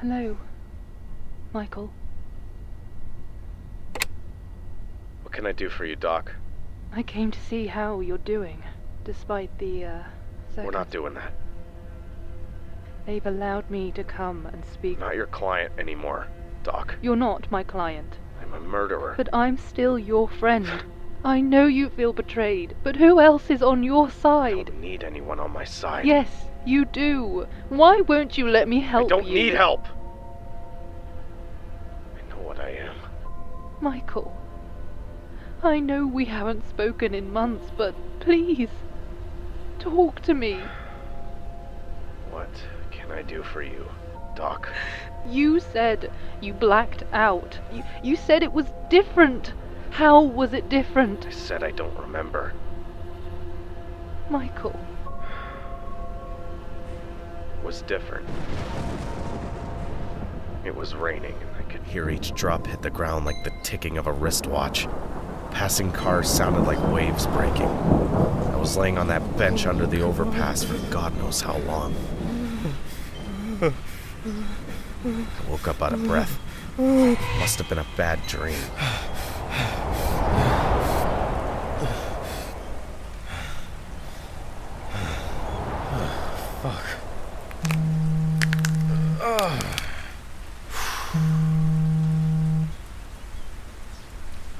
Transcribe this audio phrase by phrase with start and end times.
[0.00, 0.36] Hello,
[1.54, 1.90] Michael.
[5.22, 6.34] What can I do for you, Doc?
[6.92, 8.62] I came to see how you're doing,
[9.04, 10.02] despite the, uh,
[10.58, 11.32] We're not doing that.
[13.06, 14.98] They've allowed me to come and speak.
[14.98, 16.26] Not your client anymore,
[16.62, 16.94] Doc.
[17.02, 19.14] You're not my client, I'm a murderer.
[19.16, 20.66] but I'm still your friend.
[21.24, 24.52] I know you feel betrayed, but who else is on your side?
[24.58, 26.04] I don't need anyone on my side.
[26.04, 26.28] Yes,
[26.66, 27.46] you do.
[27.70, 29.34] Why won't you let me help I don't you?
[29.34, 29.86] need help.
[32.16, 32.96] I know what I am.
[33.80, 34.36] Michael,
[35.62, 38.68] I know we haven't spoken in months, but please,
[39.78, 40.60] talk to me.
[42.30, 42.50] What
[43.04, 43.88] can I do for you,
[44.34, 44.68] Doc?
[45.26, 47.58] You said you blacked out.
[47.72, 49.54] You, you said it was different.
[49.88, 51.26] How was it different?
[51.26, 52.52] I said I don't remember.
[54.28, 54.78] Michael,
[57.64, 58.28] was different.
[60.66, 63.96] It was raining, and I could hear each drop hit the ground like the ticking
[63.96, 64.86] of a wristwatch.
[65.52, 67.68] Passing cars sounded like waves breaking.
[67.68, 71.94] I was laying on that bench under the overpass for God knows how long.
[74.26, 76.38] I woke up out of breath.
[76.78, 78.56] Must have been a bad dream.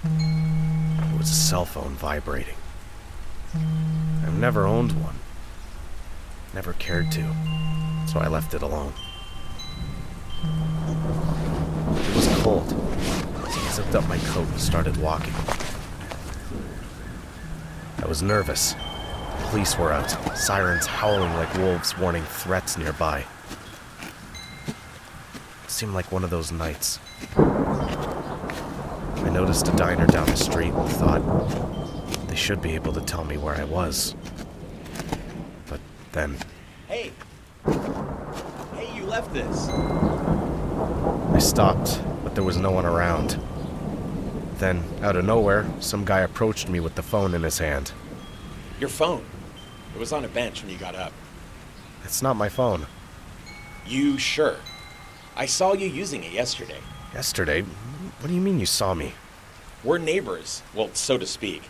[0.05, 2.57] It was a cell phone vibrating.
[3.55, 5.19] I've never owned one.
[6.53, 7.35] Never cared to.
[8.07, 8.93] So I left it alone.
[11.97, 12.69] It was cold.
[12.69, 12.77] So
[13.61, 15.35] I zipped up my coat and started walking.
[18.03, 18.75] I was nervous.
[19.51, 23.25] Police were out, sirens howling like wolves warning threats nearby.
[24.67, 24.75] It
[25.71, 26.99] seemed like one of those nights.
[27.37, 33.25] I noticed a diner down the street and thought they should be able to tell
[33.25, 34.15] me where I was.
[35.69, 35.81] But
[36.13, 36.37] then
[36.89, 37.13] Hey!
[37.65, 39.69] Hey, you left this.
[41.35, 43.39] I stopped, but there was no one around.
[44.59, 47.93] Then, out of nowhere, some guy approached me with the phone in his hand.
[48.79, 49.25] Your phone.
[49.95, 51.13] It was on a bench when you got up.
[52.05, 52.87] It's not my phone.
[53.87, 54.57] You sure?
[55.37, 56.81] I saw you using it yesterday.
[57.13, 57.63] Yesterday?
[57.63, 59.15] What do you mean you saw me?
[59.83, 61.63] We're neighbors, well, so to speak.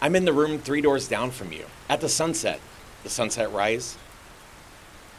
[0.00, 2.60] I'm in the room three doors down from you, at the sunset.
[3.02, 3.96] The sunset rise.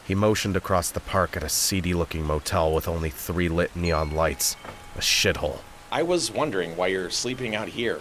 [0.08, 4.10] He motioned across the park at a seedy looking motel with only three lit neon
[4.10, 4.56] lights.
[4.96, 5.58] A shithole.
[5.92, 8.00] I was wondering why you're sleeping out here.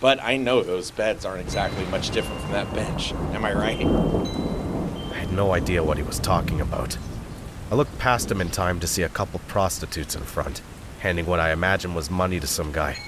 [0.00, 3.14] But I know those beds aren't exactly much different from that bench.
[3.32, 3.86] Am I right?
[3.86, 6.98] I had no idea what he was talking about.
[7.70, 10.60] I looked past him in time to see a couple prostitutes in front,
[10.98, 12.98] handing what I imagine was money to some guy.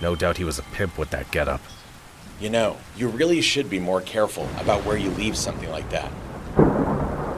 [0.00, 1.60] No doubt he was a pimp with that getup.
[2.40, 6.10] You know, you really should be more careful about where you leave something like that.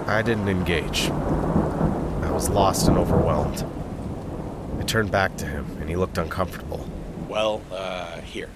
[0.07, 1.11] I didn't engage.
[1.11, 3.67] I was lost and overwhelmed.
[4.79, 6.89] I turned back to him, and he looked uncomfortable.
[7.29, 8.49] Well, uh, here.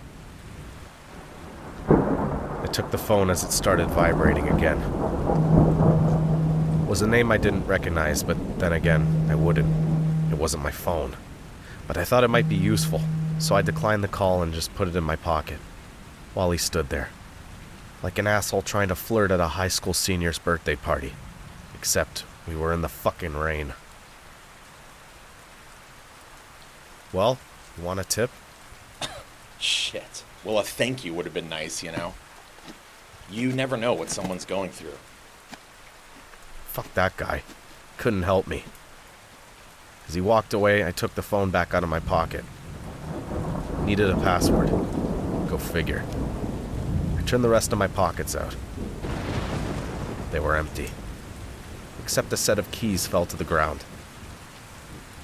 [1.88, 4.78] I took the phone as it started vibrating again.
[6.82, 10.32] It was a name I didn't recognize, but then again, I wouldn't.
[10.32, 11.16] It wasn't my phone.
[11.88, 13.00] But I thought it might be useful,
[13.40, 15.58] so I declined the call and just put it in my pocket
[16.32, 17.08] while he stood there.
[18.04, 21.14] Like an asshole trying to flirt at a high school senior's birthday party.
[21.80, 23.72] Except we were in the fucking rain.
[27.10, 27.38] Well,
[27.78, 28.30] you want a tip?
[29.58, 30.22] Shit.
[30.44, 32.12] Well, a thank you would have been nice, you know?
[33.30, 34.98] You never know what someone's going through.
[36.66, 37.44] Fuck that guy.
[37.96, 38.64] Couldn't help me.
[40.06, 42.44] As he walked away, I took the phone back out of my pocket.
[43.84, 44.68] Needed a password.
[45.48, 46.04] Go figure.
[47.16, 48.54] I turned the rest of my pockets out.
[50.30, 50.90] They were empty.
[52.10, 53.84] Except a set of keys fell to the ground.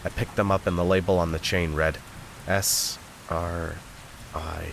[0.04, 1.98] I picked them up and the label on the chain read
[2.46, 2.96] S
[3.28, 3.74] R
[4.32, 4.68] I.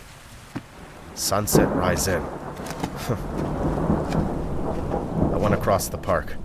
[1.16, 2.22] Sunset Rise Inn.
[5.34, 6.36] I went across the park.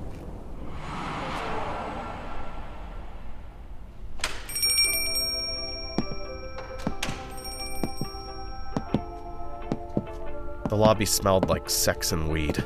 [10.71, 12.65] The lobby smelled like sex and weed.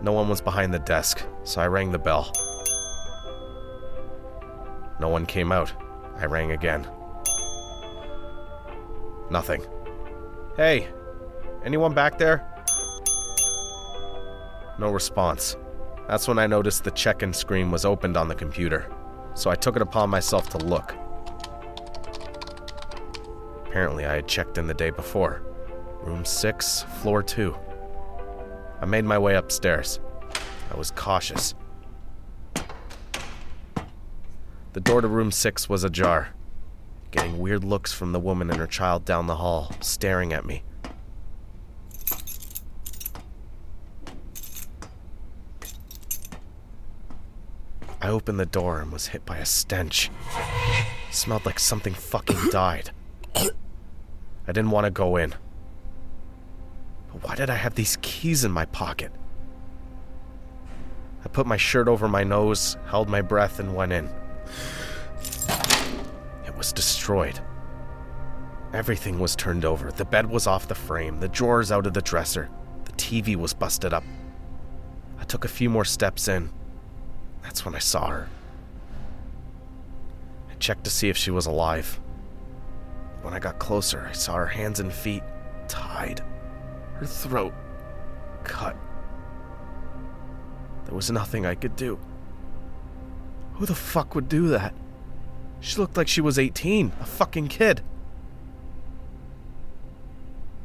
[0.00, 2.32] No one was behind the desk, so I rang the bell.
[5.00, 5.72] No one came out.
[6.16, 6.88] I rang again.
[9.30, 9.64] Nothing.
[10.56, 10.88] Hey,
[11.64, 12.46] anyone back there?
[14.78, 15.56] No response.
[16.06, 18.90] That's when I noticed the check in screen was opened on the computer,
[19.34, 20.94] so I took it upon myself to look.
[23.66, 25.42] Apparently, I had checked in the day before.
[26.02, 27.54] Room 6, floor 2.
[28.80, 30.00] I made my way upstairs.
[30.70, 31.54] I was cautious.
[34.72, 36.28] The door to room 6 was ajar,
[37.10, 40.62] getting weird looks from the woman and her child down the hall, staring at me.
[48.00, 50.10] I opened the door and was hit by a stench.
[51.08, 52.92] It smelled like something fucking died.
[53.34, 53.50] I
[54.46, 55.34] didn't want to go in.
[57.22, 59.12] Why did I have these keys in my pocket?
[61.24, 64.08] I put my shirt over my nose, held my breath, and went in.
[66.46, 67.40] It was destroyed.
[68.72, 69.90] Everything was turned over.
[69.90, 72.50] The bed was off the frame, the drawers out of the dresser,
[72.84, 74.04] the TV was busted up.
[75.18, 76.50] I took a few more steps in.
[77.42, 78.28] That's when I saw her.
[80.50, 81.98] I checked to see if she was alive.
[83.22, 85.22] When I got closer, I saw her hands and feet
[85.66, 86.22] tied,
[86.98, 87.54] her throat
[88.44, 88.76] cut.
[90.84, 91.98] There was nothing I could do.
[93.54, 94.74] Who the fuck would do that?
[95.60, 97.82] She looked like she was 18, a fucking kid.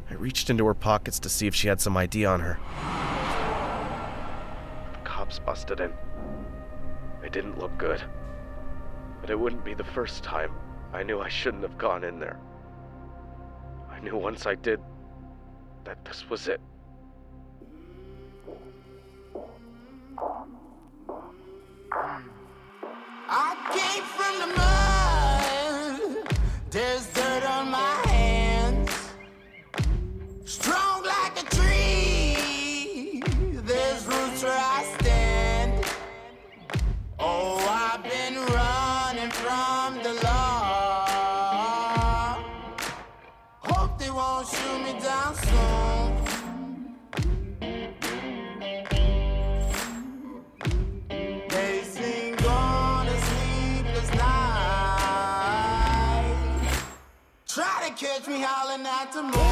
[0.09, 2.59] I reached into her pockets to see if she had some ID on her.
[4.93, 5.91] The cops busted in.
[7.23, 8.01] It didn't look good.
[9.21, 10.51] But it wouldn't be the first time.
[10.93, 12.39] I knew I shouldn't have gone in there.
[13.89, 14.79] I knew once I did
[15.85, 16.61] that this was it.
[59.13, 59.42] To catch